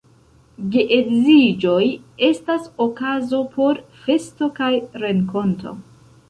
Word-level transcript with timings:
Geedziĝoj 0.75 1.83
estas 2.29 2.65
okazo 2.87 3.43
por 3.59 3.83
festo 4.07 4.49
kaj 4.57 4.73
renkonto. 5.05 5.77